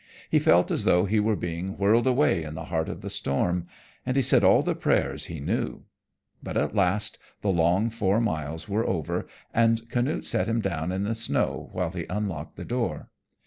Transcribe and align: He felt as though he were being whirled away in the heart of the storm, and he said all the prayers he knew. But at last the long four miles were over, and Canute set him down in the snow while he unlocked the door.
He 0.31 0.39
felt 0.39 0.71
as 0.71 0.83
though 0.85 1.05
he 1.05 1.19
were 1.19 1.35
being 1.35 1.77
whirled 1.77 2.07
away 2.07 2.41
in 2.41 2.55
the 2.55 2.63
heart 2.73 2.89
of 2.89 3.01
the 3.01 3.09
storm, 3.11 3.67
and 4.03 4.15
he 4.15 4.23
said 4.23 4.43
all 4.43 4.63
the 4.63 4.73
prayers 4.73 5.25
he 5.27 5.39
knew. 5.39 5.83
But 6.41 6.57
at 6.57 6.73
last 6.73 7.19
the 7.43 7.51
long 7.51 7.91
four 7.91 8.19
miles 8.19 8.67
were 8.67 8.87
over, 8.87 9.27
and 9.53 9.87
Canute 9.91 10.25
set 10.25 10.47
him 10.47 10.59
down 10.59 10.91
in 10.91 11.03
the 11.03 11.13
snow 11.13 11.69
while 11.73 11.91
he 11.91 12.07
unlocked 12.09 12.55
the 12.55 12.65
door. 12.65 13.09